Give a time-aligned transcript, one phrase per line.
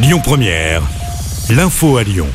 [0.00, 0.82] Lyon Première,
[1.50, 2.28] l'info à Lyon.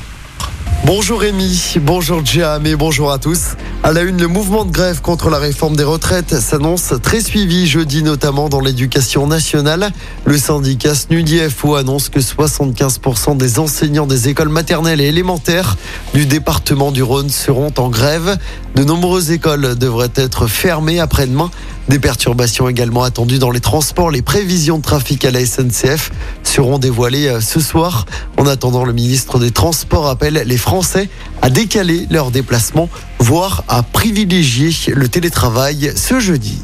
[0.85, 3.55] Bonjour Rémi, bonjour Jam et bonjour à tous.
[3.83, 7.65] À la une, le mouvement de grève contre la réforme des retraites s'annonce très suivi
[7.65, 9.91] jeudi, notamment dans l'éducation nationale.
[10.25, 15.77] Le syndicat SNUDIFO annonce que 75% des enseignants des écoles maternelles et élémentaires
[16.13, 18.37] du département du Rhône seront en grève.
[18.75, 21.49] De nombreuses écoles devraient être fermées après-demain.
[21.89, 24.09] Des perturbations également attendues dans les transports.
[24.09, 26.11] Les prévisions de trafic à la SNCF
[26.43, 28.05] seront dévoilées euh, ce soir.
[28.37, 31.09] En attendant, le ministre des Transports appelle les Français
[31.41, 36.61] à décaler leurs déplacements, voire à privilégier le télétravail ce jeudi.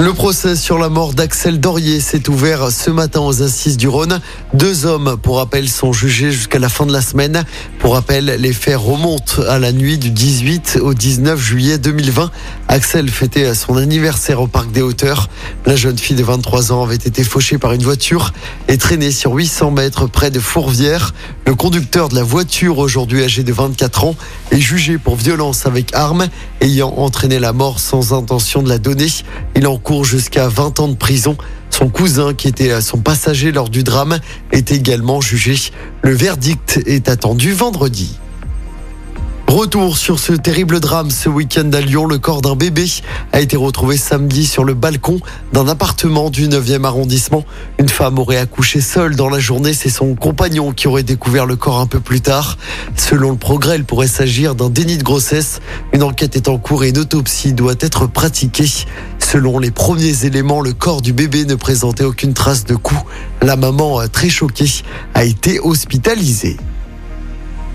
[0.00, 4.18] Le procès sur la mort d'Axel Dorier s'est ouvert ce matin aux assises du Rhône.
[4.54, 7.44] Deux hommes, pour rappel, sont jugés jusqu'à la fin de la semaine.
[7.78, 12.30] Pour rappel, les faits remontent à la nuit du 18 au 19 juillet 2020.
[12.68, 15.28] Axel fêtait son anniversaire au Parc des Hauteurs.
[15.66, 18.32] La jeune fille de 23 ans avait été fauchée par une voiture
[18.68, 21.12] et traînée sur 800 mètres près de Fourvière.
[21.44, 24.14] Le conducteur de la voiture, aujourd'hui âgé de 24 ans,
[24.50, 26.28] est jugé pour violence avec arme,
[26.62, 29.08] ayant entraîné la mort sans intention de la donner.
[29.56, 31.36] Il en jusqu'à 20 ans de prison.
[31.70, 34.18] Son cousin, qui était son passager lors du drame,
[34.52, 35.56] est également jugé.
[36.02, 38.18] Le verdict est attendu vendredi.
[39.50, 42.06] Retour sur ce terrible drame ce week-end à Lyon.
[42.06, 42.86] Le corps d'un bébé
[43.32, 45.18] a été retrouvé samedi sur le balcon
[45.52, 47.44] d'un appartement du 9e arrondissement.
[47.80, 49.74] Une femme aurait accouché seule dans la journée.
[49.74, 52.58] C'est son compagnon qui aurait découvert le corps un peu plus tard.
[52.94, 55.58] Selon le progrès, il pourrait s'agir d'un déni de grossesse.
[55.92, 58.70] Une enquête est en cours et une autopsie doit être pratiquée.
[59.18, 63.02] Selon les premiers éléments, le corps du bébé ne présentait aucune trace de coup.
[63.42, 64.70] La maman, très choquée,
[65.14, 66.56] a été hospitalisée.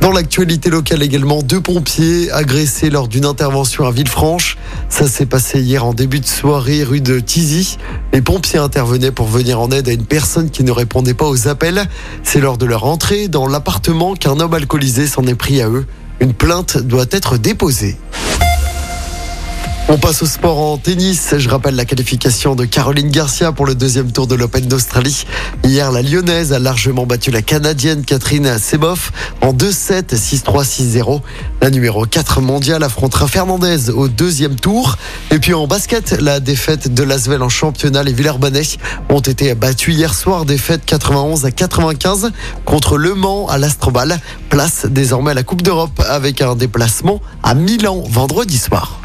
[0.05, 4.55] Dans l'actualité locale également, deux pompiers agressés lors d'une intervention à Villefranche.
[4.87, 7.79] Ça s'est passé hier en début de soirée rue de Tizy.
[8.13, 11.47] Les pompiers intervenaient pour venir en aide à une personne qui ne répondait pas aux
[11.47, 11.87] appels.
[12.21, 15.87] C'est lors de leur entrée dans l'appartement qu'un homme alcoolisé s'en est pris à eux.
[16.19, 17.97] Une plainte doit être déposée.
[19.87, 21.35] On passe au sport en tennis.
[21.37, 25.25] Je rappelle la qualification de Caroline Garcia pour le deuxième tour de l'Open d'Australie.
[25.63, 31.21] Hier, la Lyonnaise a largement battu la Canadienne Catherine Seboff en 2-7, 6-3, 6-0.
[31.61, 34.97] La numéro 4 mondiale affrontera Fernandez au deuxième tour.
[35.29, 38.63] Et puis en basket, la défaite de Lasvel en championnat, les Villeurbanais
[39.09, 42.31] ont été battus hier soir, défaite 91 à 95
[42.65, 44.19] contre Le Mans à l'Astrobal.
[44.49, 49.04] Place désormais à la Coupe d'Europe avec un déplacement à Milan vendredi soir.